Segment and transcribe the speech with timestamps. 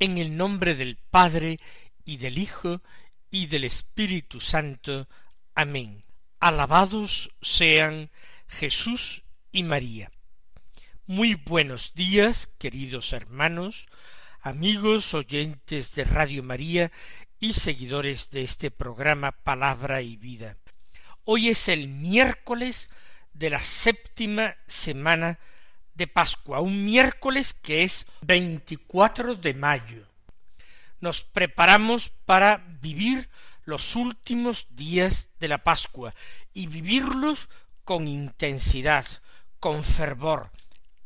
[0.00, 1.58] En el nombre del Padre
[2.04, 2.82] y del Hijo
[3.32, 5.08] y del Espíritu Santo.
[5.56, 6.04] Amén.
[6.38, 8.10] Alabados sean
[8.46, 10.12] Jesús y María.
[11.06, 13.86] Muy buenos días, queridos hermanos,
[14.40, 16.92] amigos oyentes de Radio María
[17.40, 20.58] y seguidores de este programa Palabra y Vida.
[21.24, 22.88] Hoy es el miércoles
[23.32, 25.40] de la séptima semana
[25.98, 30.06] de Pascua, un miércoles que es 24 de mayo.
[31.00, 33.28] Nos preparamos para vivir
[33.64, 36.14] los últimos días de la Pascua
[36.54, 37.48] y vivirlos
[37.84, 39.04] con intensidad,
[39.60, 40.52] con fervor,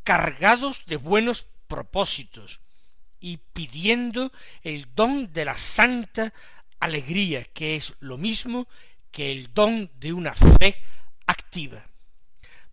[0.04, 2.60] cargados de buenos propósitos
[3.18, 4.30] y pidiendo
[4.62, 6.34] el don de la santa
[6.80, 8.68] alegría, que es lo mismo
[9.10, 10.82] que el don de una fe
[11.26, 11.91] activa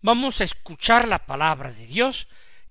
[0.02, 2.28] vamos a escuchar la palabra de Dios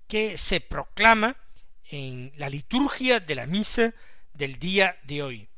[0.07, 1.37] que se proclama
[1.85, 3.93] en la liturgia de la misa
[4.33, 5.49] del día de hoy.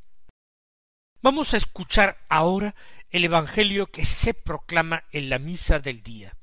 [1.21, 2.75] Vamos a escuchar ahora
[3.09, 6.35] el Evangelio que se proclama en la misa del día,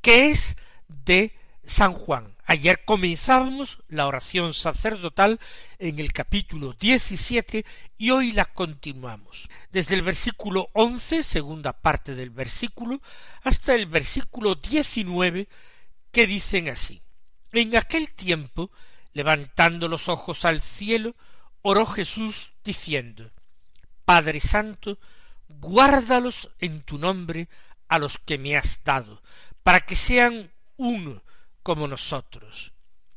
[0.00, 0.56] que es
[0.88, 2.36] de San Juan.
[2.50, 5.38] Ayer comenzábamos la oración sacerdotal
[5.78, 7.64] en el capítulo diecisiete
[7.96, 9.48] y hoy la continuamos.
[9.70, 13.00] Desde el versículo once, segunda parte del versículo,
[13.44, 15.48] hasta el versículo diecinueve,
[16.10, 17.00] que dicen así.
[17.52, 18.72] En aquel tiempo,
[19.12, 21.14] levantando los ojos al cielo,
[21.62, 23.30] oró Jesús diciendo,
[24.04, 24.98] Padre Santo,
[25.46, 27.48] guárdalos en tu nombre
[27.86, 29.22] a los que me has dado,
[29.62, 31.22] para que sean uno
[31.62, 32.72] como nosotros.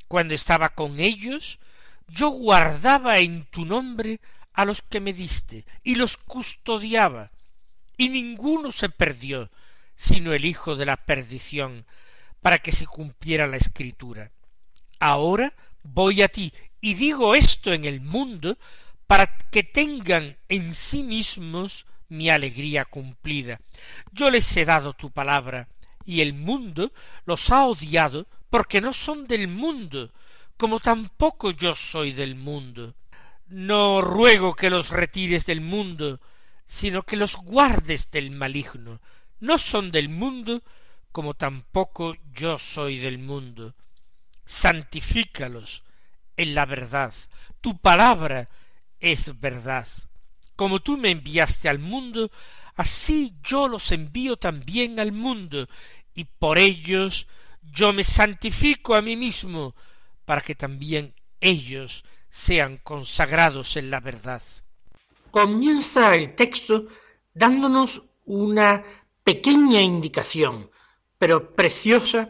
[0.07, 1.59] Cuando estaba con ellos,
[2.07, 4.19] yo guardaba en tu nombre
[4.53, 7.31] a los que me diste, y los custodiaba,
[7.97, 9.49] y ninguno se perdió,
[9.95, 11.85] sino el hijo de la perdición,
[12.41, 14.31] para que se cumpliera la escritura.
[14.99, 18.57] Ahora voy a ti, y digo esto en el mundo,
[19.07, 23.59] para que tengan en sí mismos mi alegría cumplida.
[24.11, 25.67] Yo les he dado tu palabra,
[26.05, 26.91] y el mundo
[27.25, 30.11] los ha odiado porque no son del mundo,
[30.57, 32.95] como tampoco yo soy del mundo.
[33.47, 36.19] No ruego que los retires del mundo,
[36.65, 39.01] sino que los guardes del maligno.
[39.39, 40.63] No son del mundo,
[41.11, 43.75] como tampoco yo soy del mundo.
[44.45, 45.83] Santifícalos
[46.37, 47.13] en la verdad.
[47.61, 48.49] Tu palabra
[48.99, 49.87] es verdad.
[50.55, 52.31] Como tú me enviaste al mundo,
[52.75, 55.67] así yo los envío también al mundo,
[56.13, 57.27] y por ellos
[57.61, 59.75] yo me santifico a mí mismo,
[60.25, 64.41] para que también ellos sean consagrados en la verdad.
[65.31, 66.87] Comienza el texto
[67.33, 68.83] dándonos una
[69.23, 70.69] pequeña indicación,
[71.17, 72.29] pero preciosa,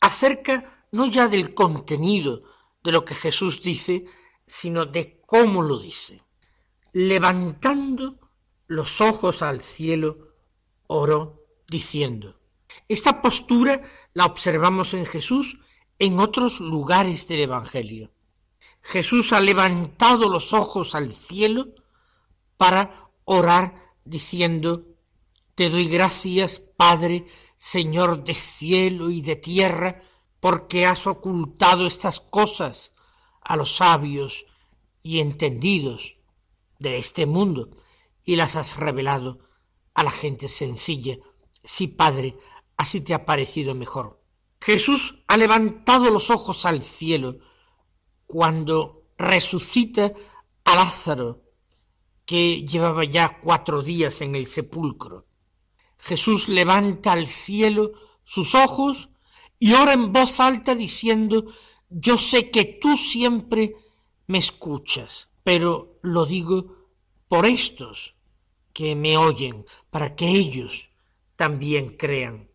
[0.00, 2.42] acerca no ya del contenido
[2.82, 4.04] de lo que Jesús dice,
[4.46, 6.22] sino de cómo lo dice.
[6.92, 8.18] Levantando
[8.66, 10.34] los ojos al cielo,
[10.86, 12.38] oró diciendo.
[12.88, 13.82] Esta postura
[14.12, 15.58] la observamos en Jesús
[15.98, 18.10] en otros lugares del Evangelio.
[18.82, 21.68] Jesús ha levantado los ojos al cielo
[22.56, 23.74] para orar
[24.04, 24.84] diciendo
[25.54, 27.26] Te doy gracias, Padre,
[27.56, 30.02] Señor de cielo y de tierra,
[30.40, 32.92] porque has ocultado estas cosas
[33.40, 34.44] a los sabios
[35.02, 36.16] y entendidos
[36.78, 37.70] de este mundo
[38.24, 39.38] y las has revelado
[39.94, 41.18] a la gente sencilla.
[41.62, 42.36] Sí, Padre,
[42.76, 44.20] así te ha parecido mejor.
[44.60, 47.38] Jesús ha levantado los ojos al cielo
[48.26, 50.12] cuando resucita
[50.64, 51.42] a Lázaro,
[52.24, 55.26] que llevaba ya cuatro días en el sepulcro.
[55.98, 57.92] Jesús levanta al cielo
[58.24, 59.10] sus ojos
[59.58, 61.46] y ora en voz alta diciendo
[61.90, 63.74] Yo sé que tú siempre
[64.26, 66.88] me escuchas, pero lo digo
[67.28, 68.13] por estos
[68.74, 70.90] que me oyen, para que ellos
[71.36, 72.50] también crean.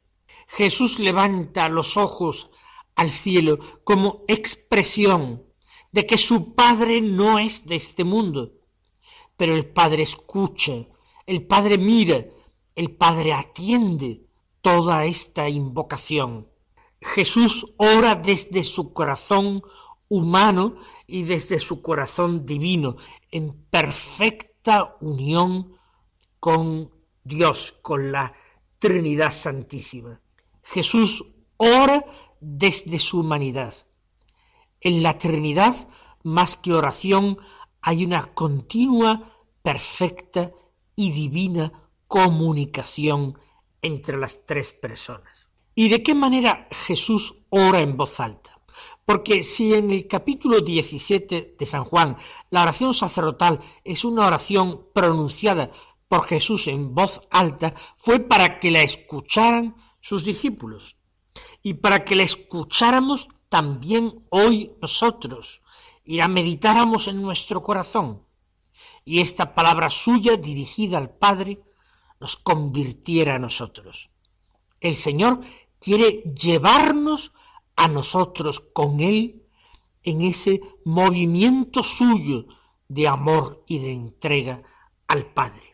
[0.47, 2.51] Jesús levanta los ojos
[2.95, 5.43] al cielo como expresión
[5.91, 8.53] de que su Padre no es de este mundo.
[9.37, 10.73] Pero el Padre escucha,
[11.25, 12.25] el Padre mira,
[12.75, 14.25] el Padre atiende
[14.61, 16.47] toda esta invocación.
[17.01, 19.63] Jesús ora desde su corazón
[20.09, 20.75] humano
[21.07, 22.97] y desde su corazón divino,
[23.31, 25.78] en perfecta unión
[26.39, 26.91] con
[27.23, 28.33] Dios, con la
[28.79, 30.21] Trinidad Santísima.
[30.63, 31.25] Jesús
[31.57, 32.05] ora
[32.39, 33.73] desde su humanidad.
[34.81, 35.89] En la Trinidad,
[36.23, 37.37] más que oración,
[37.81, 40.51] hay una continua, perfecta
[40.95, 41.71] y divina
[42.07, 43.37] comunicación
[43.81, 45.47] entre las tres personas.
[45.75, 48.59] ¿Y de qué manera Jesús ora en voz alta?
[49.05, 52.17] Porque si en el capítulo 17 de San Juan
[52.49, 55.71] la oración sacerdotal es una oración pronunciada
[56.09, 60.97] por Jesús en voz alta, fue para que la escucharan sus discípulos
[61.63, 65.61] y para que la escucháramos también hoy nosotros
[66.03, 68.23] y la meditáramos en nuestro corazón
[69.05, 71.61] y esta palabra suya dirigida al Padre
[72.19, 74.09] nos convirtiera a nosotros.
[74.81, 75.41] El Señor
[75.79, 77.31] quiere llevarnos
[77.75, 79.43] a nosotros con Él
[80.03, 82.45] en ese movimiento suyo
[82.87, 84.61] de amor y de entrega
[85.07, 85.68] al Padre.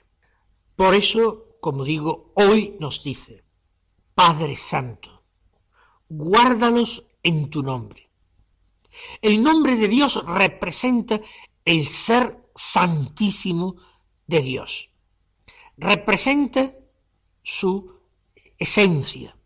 [0.75, 3.43] Por eso, como digo, hoy nos dice,
[4.13, 5.23] Padre Santo,
[6.09, 8.09] guárdalos en tu nombre.
[9.21, 11.19] El nombre de Dios representa
[11.65, 13.75] el ser santísimo
[14.27, 14.89] de Dios
[15.77, 16.73] representa
[17.43, 17.91] su
[18.57, 19.37] esencia.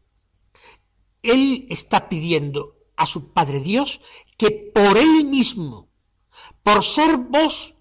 [1.22, 4.02] Él está pidiendo a su Padre Dios
[4.38, 5.90] que por Él mismo,
[6.64, 7.76] por ser vos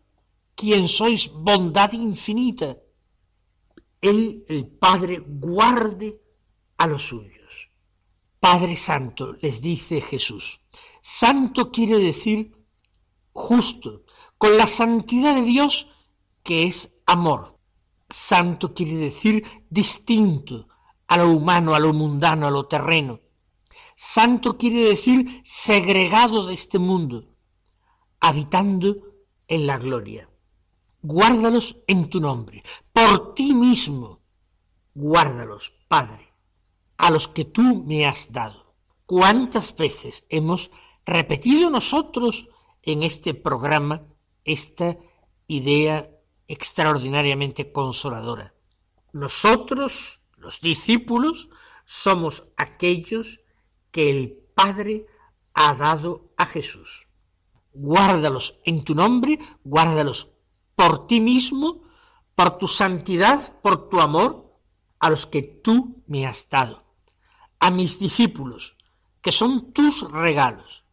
[0.54, 2.78] quien sois bondad infinita,
[4.00, 6.20] Él, el Padre, guarde
[6.76, 7.70] a los suyos.
[8.40, 10.60] Padre Santo, les dice Jesús.
[11.00, 12.56] Santo quiere decir
[13.32, 14.04] justo,
[14.36, 15.88] con la santidad de Dios
[16.42, 17.58] que es amor.
[18.08, 20.68] Santo quiere decir distinto
[21.06, 23.20] a lo humano, a lo mundano, a lo terreno.
[23.96, 27.34] Santo quiere decir segregado de este mundo,
[28.20, 28.96] habitando
[29.48, 30.28] en la gloria.
[31.02, 32.62] Guárdalos en tu nombre,
[32.92, 34.20] por ti mismo.
[34.94, 36.32] Guárdalos, Padre,
[36.96, 38.74] a los que tú me has dado.
[39.06, 40.70] ¿Cuántas veces hemos
[41.06, 42.48] repetido nosotros
[42.82, 44.06] en este programa
[44.44, 44.96] esta
[45.46, 46.10] idea
[46.46, 48.54] extraordinariamente consoladora.
[49.12, 51.48] Nosotros, los discípulos,
[51.84, 53.40] somos aquellos
[53.90, 55.06] que el Padre
[55.54, 57.08] ha dado a Jesús.
[57.72, 60.30] Guárdalos en tu nombre, guárdalos
[60.78, 61.82] por ti mismo,
[62.36, 64.30] por tu santidad, por tu amor,
[65.00, 66.76] a los que tú me has dado,
[67.58, 68.76] a mis discípulos,
[69.22, 70.84] que son tus regalos,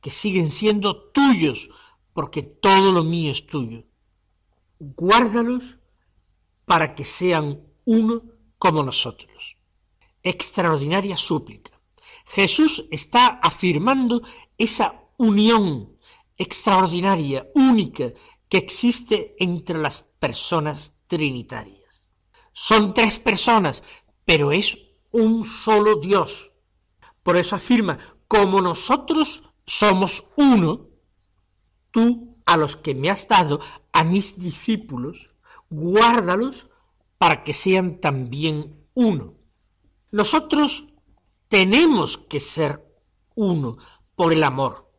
[0.00, 0.88] que siguen siendo
[1.18, 1.68] tuyos,
[2.14, 3.84] porque todo lo mío es tuyo
[4.78, 5.78] guárdalos
[6.64, 8.22] para que sean uno
[8.58, 9.56] como nosotros.
[10.22, 11.72] Extraordinaria súplica.
[12.26, 14.22] Jesús está afirmando
[14.58, 15.96] esa unión
[16.36, 18.12] extraordinaria, única,
[18.48, 22.08] que existe entre las personas trinitarias.
[22.52, 23.82] Son tres personas,
[24.24, 24.78] pero es
[25.12, 26.50] un solo Dios.
[27.22, 27.98] Por eso afirma,
[28.28, 30.88] como nosotros somos uno,
[31.90, 33.60] tú a los que me has dado
[33.92, 35.30] a mis discípulos,
[35.68, 36.68] guárdalos
[37.18, 39.34] para que sean también uno.
[40.12, 40.86] Nosotros
[41.48, 42.84] tenemos que ser
[43.34, 43.78] uno
[44.14, 44.90] por el amor,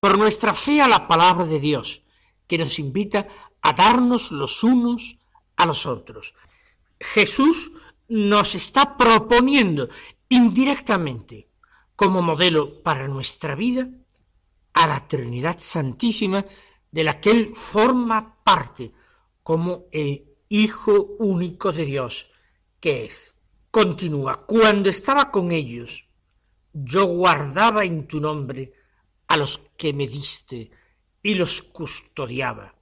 [0.00, 2.03] por nuestra fe a la palabra de Dios,
[2.46, 3.28] que nos invita
[3.62, 5.18] a darnos los unos
[5.56, 6.34] a los otros.
[7.00, 7.72] Jesús
[8.08, 9.88] nos está proponiendo
[10.28, 11.48] indirectamente
[11.96, 13.88] como modelo para nuestra vida
[14.72, 16.44] a la Trinidad Santísima
[16.90, 18.92] de la que él forma parte
[19.42, 22.28] como el Hijo único de Dios
[22.78, 23.34] que es.
[23.70, 26.04] Continúa, cuando estaba con ellos,
[26.72, 28.72] yo guardaba en tu nombre
[29.26, 30.70] a los que me diste
[31.24, 32.74] y los custodiaba.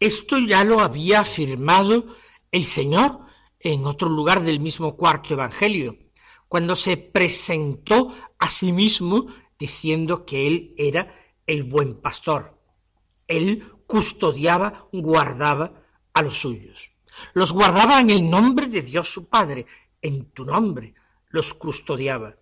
[0.00, 2.06] Esto ya lo había afirmado
[2.52, 3.18] el Señor
[3.58, 5.98] en otro lugar del mismo cuarto Evangelio,
[6.46, 9.26] cuando se presentó a sí mismo
[9.58, 11.14] diciendo que Él era
[11.46, 12.56] el buen pastor.
[13.26, 15.82] Él custodiaba, guardaba
[16.14, 16.90] a los suyos.
[17.34, 19.66] Los guardaba en el nombre de Dios su Padre,
[20.00, 20.94] en tu nombre
[21.30, 22.36] los custodiaba.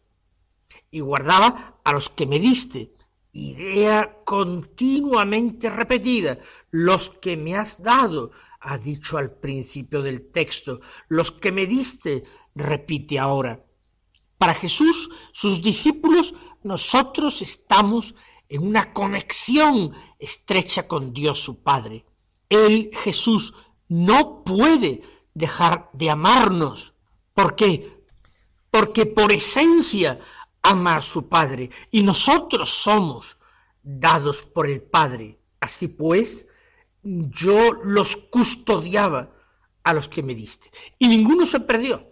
[0.90, 2.95] Y guardaba a los que me diste,
[3.36, 6.38] idea continuamente repetida,
[6.70, 12.24] los que me has dado, ha dicho al principio del texto, los que me diste,
[12.54, 13.64] repite ahora.
[14.38, 18.14] Para Jesús, sus discípulos, nosotros estamos
[18.48, 22.04] en una conexión estrecha con Dios su Padre.
[22.48, 23.54] Él, Jesús,
[23.88, 25.02] no puede
[25.34, 26.94] dejar de amarnos.
[27.34, 27.96] ¿Por qué?
[28.76, 30.18] porque por esencia
[30.66, 33.38] ama a su Padre, y nosotros somos
[33.82, 35.38] dados por el Padre.
[35.60, 36.46] Así pues,
[37.02, 39.32] yo los custodiaba
[39.84, 42.08] a los que me diste, y ninguno se perdió,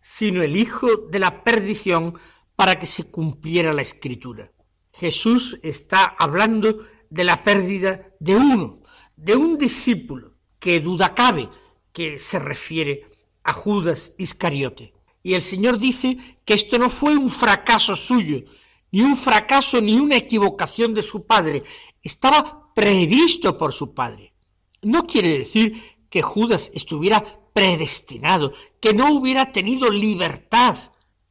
[0.00, 2.18] sino el Hijo de la perdición,
[2.56, 4.50] para que se cumpliera la Escritura.
[4.92, 8.82] Jesús está hablando de la pérdida de uno,
[9.14, 11.48] de un discípulo, que duda cabe
[11.92, 13.08] que se refiere
[13.44, 14.92] a Judas Iscariote.
[15.28, 16.16] Y el Señor dice
[16.46, 18.44] que esto no fue un fracaso suyo,
[18.92, 21.64] ni un fracaso ni una equivocación de su padre,
[22.02, 24.32] estaba previsto por su padre.
[24.80, 30.74] No quiere decir que Judas estuviera predestinado, que no hubiera tenido libertad,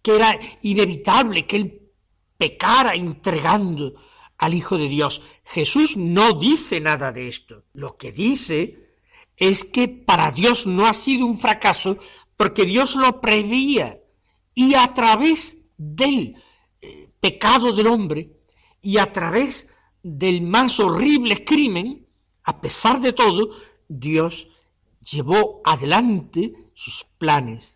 [0.03, 1.81] que era inevitable que él
[2.37, 3.95] pecara entregando
[4.37, 5.23] al Hijo de Dios.
[5.43, 7.63] Jesús no dice nada de esto.
[7.73, 8.91] Lo que dice
[9.35, 11.97] es que para Dios no ha sido un fracaso
[12.37, 13.99] porque Dios lo preveía
[14.53, 16.41] y a través del
[16.81, 18.37] eh, pecado del hombre
[18.81, 19.67] y a través
[20.03, 22.07] del más horrible crimen,
[22.43, 23.49] a pesar de todo,
[23.87, 24.47] Dios
[25.01, 27.75] llevó adelante sus planes,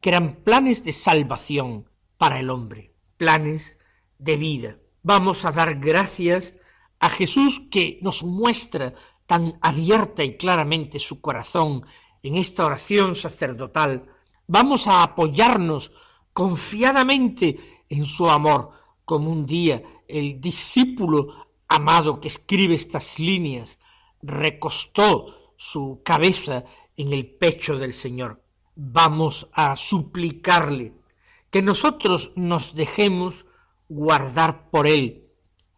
[0.00, 1.88] que eran planes de salvación
[2.18, 3.78] para el hombre, planes
[4.18, 4.76] de vida.
[5.02, 6.54] Vamos a dar gracias
[6.98, 8.94] a Jesús que nos muestra
[9.26, 11.84] tan abierta y claramente su corazón
[12.22, 14.06] en esta oración sacerdotal.
[14.46, 15.92] Vamos a apoyarnos
[16.32, 17.58] confiadamente
[17.88, 18.72] en su amor,
[19.04, 23.78] como un día el discípulo amado que escribe estas líneas
[24.22, 26.64] recostó su cabeza
[26.96, 28.42] en el pecho del Señor.
[28.74, 30.94] Vamos a suplicarle
[31.50, 33.46] que nosotros nos dejemos
[33.88, 35.28] guardar por Él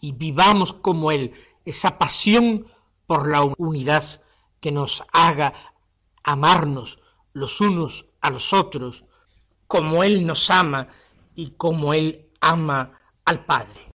[0.00, 1.32] y vivamos como Él
[1.64, 2.66] esa pasión
[3.06, 4.22] por la unidad
[4.61, 5.71] que nos haga
[6.24, 6.98] amarnos
[7.32, 9.04] los unos a los otros
[9.66, 10.88] como Él nos ama
[11.34, 13.91] y como Él ama al Padre.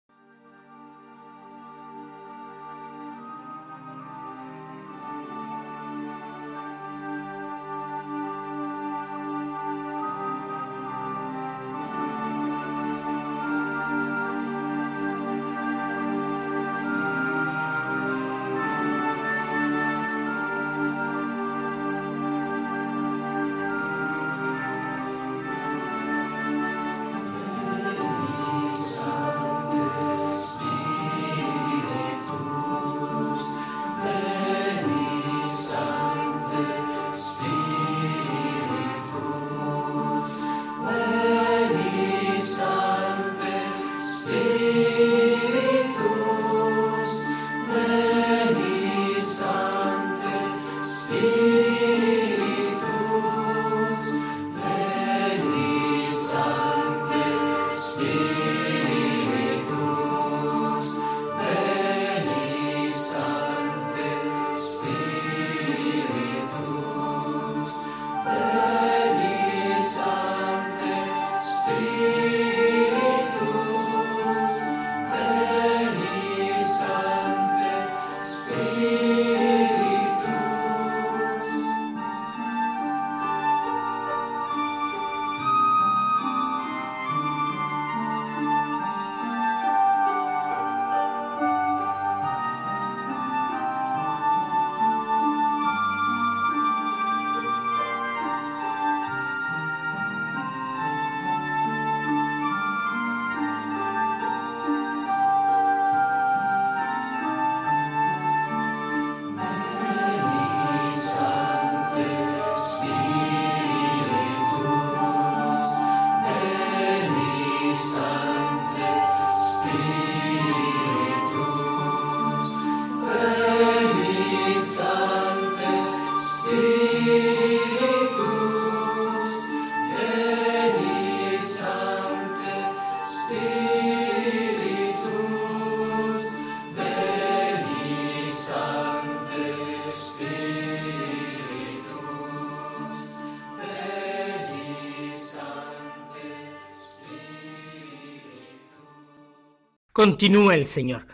[149.98, 151.08] Continúa el Señor.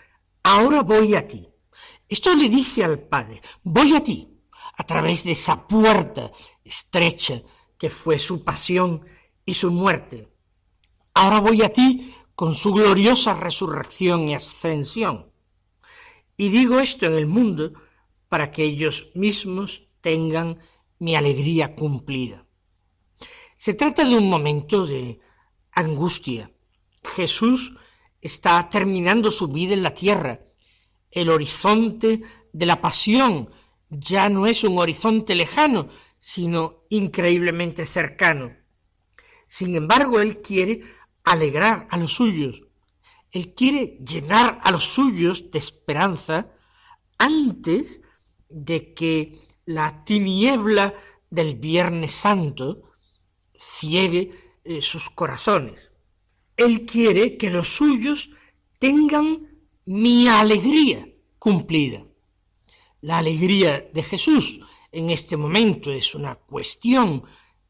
[0.44, 1.48] Ahora voy a ti.
[2.10, 4.28] Esto le dice al Padre, voy a ti,
[4.76, 6.34] a través de esa puerta
[6.66, 7.42] estrecha
[7.78, 9.06] que fue su pasión
[9.46, 10.28] y su muerte.
[11.14, 15.32] Ahora voy a ti con su gloriosa resurrección y ascensión.
[16.36, 17.72] Y digo esto en el mundo
[18.28, 20.60] para que ellos mismos tengan
[21.00, 22.46] mi alegría cumplida.
[23.56, 25.22] Se trata de un momento de
[25.72, 26.52] angustia.
[27.02, 27.74] Jesús
[28.24, 30.40] está terminando su vida en la tierra.
[31.12, 32.22] El horizonte
[32.54, 33.50] de la pasión
[33.90, 35.90] ya no es un horizonte lejano,
[36.20, 38.56] sino increíblemente cercano.
[39.48, 40.82] Sin embargo, Él quiere
[41.26, 42.62] alegrar a los suyos.
[43.30, 46.52] Él quiere llenar a los suyos de esperanza
[47.18, 48.02] antes
[48.48, 50.94] de que la tiniebla
[51.30, 52.84] del Viernes Santo
[53.58, 55.93] ciegue eh, sus corazones.
[56.58, 58.30] Él quiere que los suyos
[58.80, 59.48] tengan
[59.86, 61.08] mi alegría
[61.40, 62.06] cumplida.
[63.02, 64.60] La alegría de Jesús
[64.92, 67.24] en este momento es una cuestión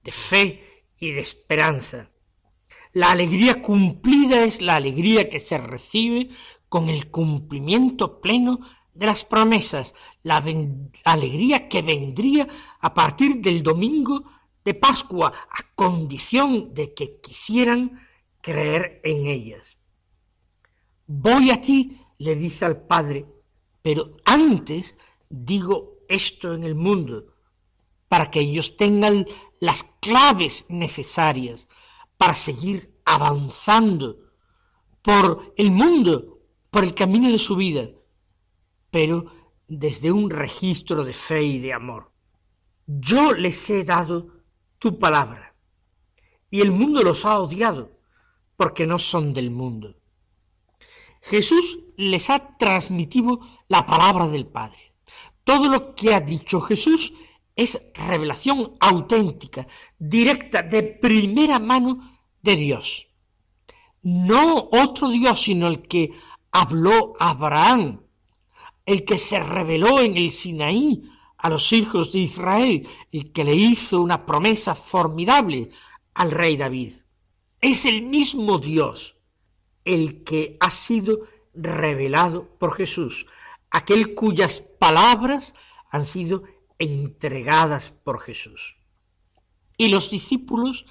[0.03, 2.11] de fe y de esperanza.
[2.91, 6.29] La alegría cumplida es la alegría que se recibe
[6.69, 8.59] con el cumplimiento pleno
[8.93, 10.43] de las promesas, la
[11.03, 12.47] alegría que vendría
[12.79, 14.23] a partir del domingo
[14.63, 17.99] de Pascua, a condición de que quisieran
[18.43, 19.77] creer en ellas.
[21.07, 23.25] Voy a ti, le dice al Padre,
[23.81, 24.95] pero antes
[25.29, 27.33] digo esto en el mundo,
[28.09, 29.25] para que ellos tengan
[29.59, 31.67] las claves necesarias
[32.17, 34.19] para seguir avanzando
[35.01, 37.89] por el mundo, por el camino de su vida,
[38.91, 39.25] pero
[39.67, 42.11] desde un registro de fe y de amor.
[42.85, 44.43] Yo les he dado
[44.79, 45.55] tu palabra,
[46.51, 48.02] y el mundo los ha odiado,
[48.63, 49.97] porque no son del mundo.
[51.19, 54.93] Jesús les ha transmitido la palabra del Padre.
[55.43, 57.13] Todo lo que ha dicho Jesús
[57.57, 59.67] es revelación auténtica,
[59.99, 63.07] directa, de primera mano de Dios.
[64.01, 66.11] No otro Dios, sino el que
[66.49, 67.99] habló Abraham,
[68.85, 71.03] el que se reveló en el Sinaí
[71.37, 75.69] a los hijos de Israel, el que le hizo una promesa formidable
[76.13, 77.02] al rey David.
[77.63, 79.15] Es el mismo Dios
[79.85, 81.21] el que ha sido
[81.53, 83.25] revelado por Jesús,
[83.71, 85.55] aquel cuyas palabras
[85.89, 86.43] han sido
[86.77, 88.75] entregadas por Jesús.
[89.77, 90.85] Y los discípulos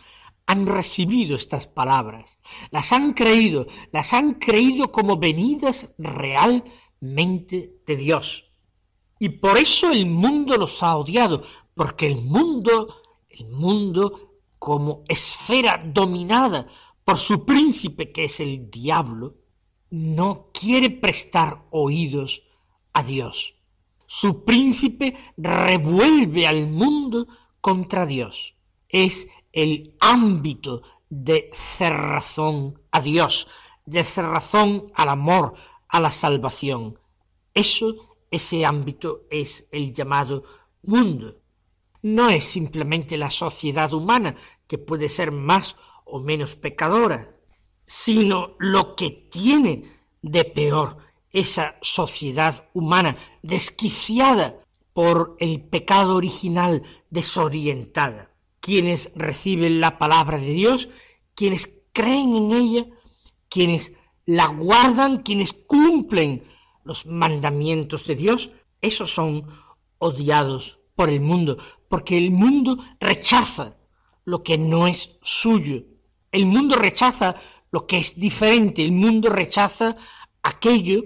[0.46, 2.38] han recibido estas palabras,
[2.70, 8.50] las han creído, las han creído como venidas realmente de Dios.
[9.18, 11.42] Y por eso el mundo los ha odiado,
[11.74, 14.31] porque el mundo, el mundo
[14.62, 16.68] como esfera dominada
[17.05, 19.35] por su príncipe que es el diablo,
[19.90, 22.44] no quiere prestar oídos
[22.92, 23.57] a Dios.
[24.07, 27.27] Su príncipe revuelve al mundo
[27.61, 28.55] contra Dios.
[28.88, 33.48] Es el ámbito de cerrazón a Dios,
[33.85, 35.55] de cerrazón al amor,
[35.88, 37.01] a la salvación.
[37.53, 40.44] Eso, ese ámbito es el llamado
[40.83, 41.41] mundo
[42.02, 44.34] no es simplemente la sociedad humana,
[44.66, 47.36] que puede ser más o menos pecadora,
[47.86, 49.84] sino lo que tiene
[50.20, 50.98] de peor
[51.32, 54.58] esa sociedad humana desquiciada
[54.92, 58.30] por el pecado original, desorientada.
[58.60, 60.88] Quienes reciben la palabra de Dios,
[61.34, 62.86] quienes creen en ella,
[63.48, 63.92] quienes
[64.26, 66.44] la guardan, quienes cumplen
[66.84, 69.46] los mandamientos de Dios, esos son
[69.98, 73.76] odiados por el mundo, porque el mundo rechaza
[74.24, 75.85] lo que no es suyo.
[76.31, 77.37] El mundo rechaza
[77.70, 79.96] lo que es diferente, el mundo rechaza
[80.42, 81.02] aquello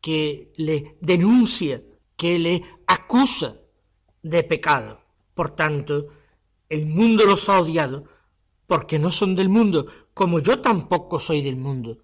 [0.00, 1.82] que le denuncia,
[2.16, 3.56] que le acusa
[4.22, 5.00] de pecado.
[5.34, 6.08] Por tanto,
[6.68, 8.04] el mundo los ha odiado
[8.66, 11.98] porque no son del mundo, como yo tampoco soy del mundo.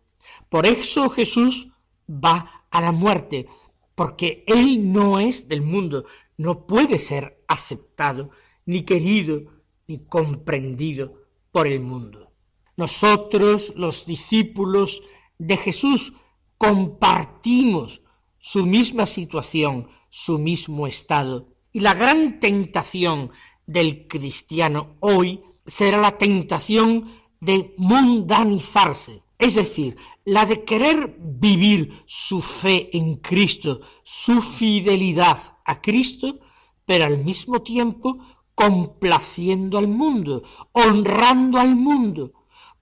[0.48, 1.68] Por eso Jesús
[2.08, 3.46] va a la muerte,
[3.94, 8.30] porque Él no es del mundo, no puede ser aceptado,
[8.64, 9.42] ni querido,
[9.86, 11.22] ni comprendido
[11.52, 12.32] por el mundo.
[12.76, 15.02] Nosotros, los discípulos
[15.38, 16.12] de Jesús,
[16.58, 18.02] compartimos
[18.38, 21.48] su misma situación, su mismo estado.
[21.72, 23.30] Y la gran tentación
[23.66, 32.40] del cristiano hoy será la tentación de mundanizarse, es decir, la de querer vivir su
[32.40, 36.40] fe en Cristo, su fidelidad a Cristo,
[36.84, 38.18] pero al mismo tiempo
[38.54, 42.32] complaciendo al mundo, honrando al mundo,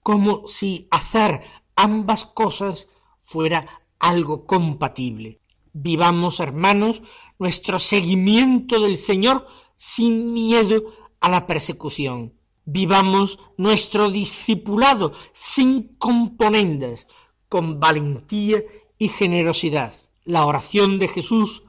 [0.01, 1.41] como si hacer
[1.75, 2.87] ambas cosas
[3.21, 5.41] fuera algo compatible.
[5.73, 7.01] Vivamos, hermanos,
[7.37, 10.83] nuestro seguimiento del Señor sin miedo
[11.19, 12.34] a la persecución.
[12.65, 17.07] Vivamos nuestro discipulado sin componendas,
[17.47, 18.63] con valentía
[18.97, 19.93] y generosidad.
[20.23, 21.63] La oración de Jesús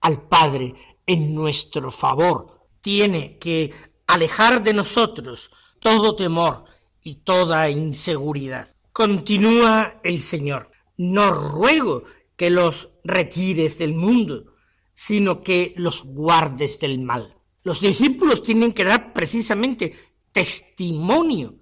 [0.00, 0.74] al Padre
[1.06, 3.72] en nuestro favor tiene que
[4.06, 6.64] alejar de nosotros todo temor
[7.02, 8.68] y toda inseguridad.
[8.92, 10.68] Continúa el Señor.
[10.98, 12.04] No ruego
[12.36, 14.54] que los retires del mundo,
[14.92, 17.34] sino que los guardes del mal.
[17.64, 19.94] Los discípulos tienen que dar precisamente
[20.32, 21.54] testimonio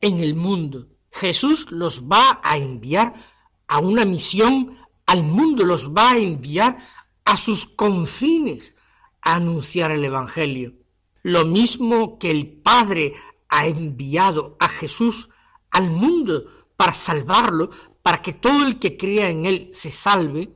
[0.00, 0.88] en el mundo.
[1.10, 3.14] Jesús los va a enviar
[3.66, 6.78] a una misión al mundo, los va a enviar
[7.24, 8.76] a sus confines
[9.22, 10.74] a anunciar el Evangelio.
[11.22, 13.14] Lo mismo que el Padre
[13.48, 15.28] ha enviado a Jesús
[15.70, 16.44] al mundo
[16.76, 17.70] para salvarlo,
[18.02, 20.54] para que todo el que crea en él se salve,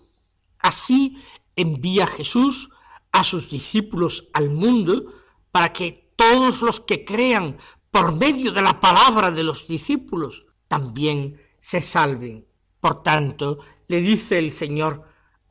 [0.58, 1.16] así
[1.56, 2.70] envía Jesús
[3.10, 5.12] a sus discípulos al mundo
[5.50, 7.58] para que todos los que crean
[7.90, 12.46] por medio de la palabra de los discípulos también se salven.
[12.80, 15.04] Por tanto, le dice el Señor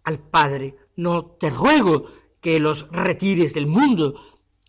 [0.04, 2.08] al Padre, no te ruego
[2.42, 4.20] que los retires del mundo,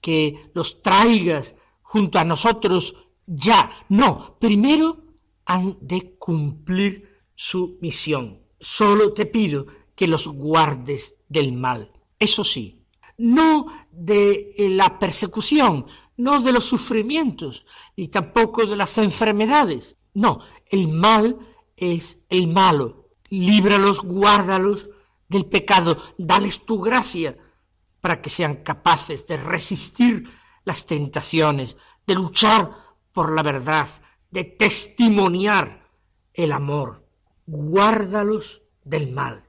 [0.00, 2.94] que los traigas junto a nosotros
[3.26, 3.70] ya.
[3.88, 5.04] No, primero
[5.46, 8.42] han de cumplir su misión.
[8.60, 11.90] Solo te pido que los guardes del mal.
[12.18, 12.81] Eso sí,
[13.18, 17.64] no de la persecución, no de los sufrimientos,
[17.96, 19.96] ni tampoco de las enfermedades.
[20.14, 21.38] No, el mal
[21.76, 23.08] es el malo.
[23.28, 24.90] Líbralos, guárdalos
[25.28, 27.36] del pecado, dales tu gracia
[28.00, 30.30] para que sean capaces de resistir
[30.64, 32.70] las tentaciones, de luchar
[33.12, 33.88] por la verdad,
[34.30, 35.88] de testimoniar
[36.34, 37.06] el amor.
[37.46, 39.44] Guárdalos del mal.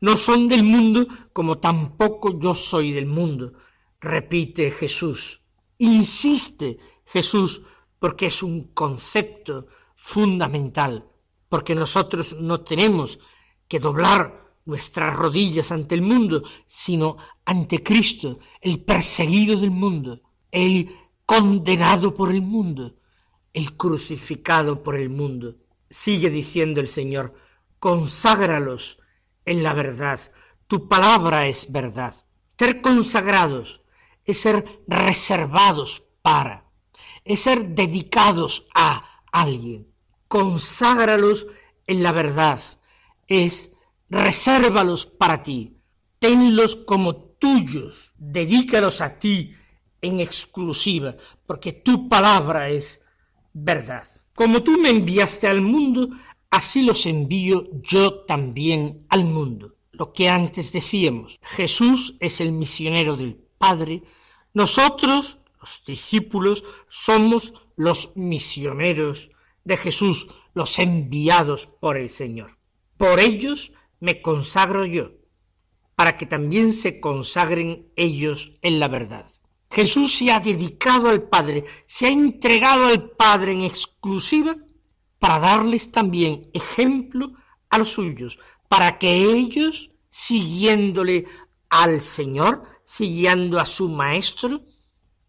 [0.00, 3.54] No son del mundo como tampoco yo soy del mundo,
[4.00, 5.40] repite Jesús.
[5.78, 7.62] Insiste Jesús
[7.98, 11.06] porque es un concepto fundamental,
[11.48, 13.18] porque nosotros no tenemos
[13.68, 20.90] que doblar nuestras rodillas ante el mundo, sino ante Cristo, el perseguido del mundo, el
[21.24, 22.96] condenado por el mundo,
[23.52, 25.56] el crucificado por el mundo.
[25.88, 27.34] Sigue diciendo el Señor,
[27.78, 28.98] conságralos
[29.46, 30.20] en la verdad,
[30.66, 32.14] tu palabra es verdad.
[32.58, 33.80] Ser consagrados
[34.24, 36.64] es ser reservados para,
[37.24, 39.88] es ser dedicados a alguien.
[40.28, 41.46] Conságralos
[41.86, 42.60] en la verdad,
[43.28, 43.70] es
[44.10, 45.76] resérvalos para ti,
[46.18, 49.54] tenlos como tuyos, dedícalos a ti
[50.00, 51.14] en exclusiva,
[51.46, 53.04] porque tu palabra es
[53.52, 54.06] verdad.
[54.34, 56.10] Como tú me enviaste al mundo,
[56.50, 59.74] así los envío yo también al mundo.
[59.92, 64.02] Lo que antes decíamos, Jesús es el misionero del Padre,
[64.52, 69.30] nosotros, los discípulos, somos los misioneros
[69.64, 72.58] de Jesús, los enviados por el Señor.
[72.96, 75.10] Por ellos me consagro yo,
[75.94, 79.26] para que también se consagren ellos en la verdad.
[79.70, 84.56] Jesús se ha dedicado al Padre, se ha entregado al Padre en exclusiva
[85.18, 87.32] para darles también ejemplo
[87.70, 91.26] a los suyos, para que ellos, siguiéndole
[91.68, 94.62] al Señor, siguiendo a su Maestro,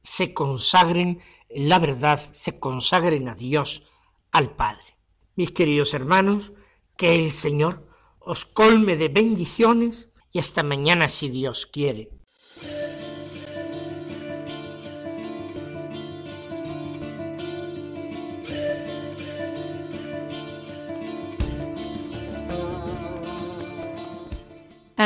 [0.03, 1.19] se consagren
[1.49, 3.83] en la verdad, se consagren a Dios,
[4.31, 4.97] al Padre.
[5.35, 6.51] Mis queridos hermanos,
[6.97, 7.87] que el Señor
[8.19, 12.11] os colme de bendiciones y hasta mañana si Dios quiere.